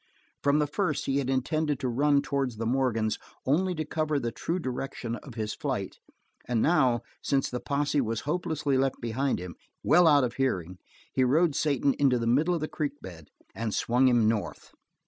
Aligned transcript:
From 0.41 0.57
the 0.57 0.65
first 0.65 1.05
he 1.05 1.17
had 1.19 1.29
intended 1.29 1.79
to 1.81 1.87
run 1.87 2.23
towards 2.23 2.57
the 2.57 2.65
Morgans 2.65 3.19
only 3.45 3.75
to 3.75 3.85
cover 3.85 4.17
the 4.19 4.31
true 4.31 4.57
direction 4.57 5.17
of 5.17 5.35
his 5.35 5.53
flight, 5.53 5.99
and 6.47 6.59
now, 6.59 7.01
since 7.21 7.51
the 7.51 7.59
posse 7.59 8.01
was 8.01 8.21
hopelessly 8.21 8.79
left 8.79 8.99
behind 8.99 9.37
him, 9.37 9.53
well 9.83 10.07
out 10.07 10.23
of 10.23 10.33
hearing, 10.41 10.79
he 11.13 11.23
rode 11.23 11.53
Satan 11.53 11.93
into 11.99 12.17
the 12.17 12.25
middle 12.25 12.55
of 12.55 12.61
the 12.61 12.67
creek 12.67 12.99
bed 12.99 13.27
and 13.53 13.75
swung 13.75 14.07
him 14.07 14.27
north. 14.27 14.73